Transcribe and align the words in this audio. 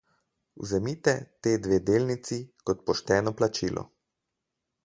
Vzemite 0.61 1.13
te 1.47 1.53
dve 1.67 1.79
delnici 1.89 2.39
kot 2.71 2.83
pošteno 2.89 3.35
plačilo. 3.43 3.89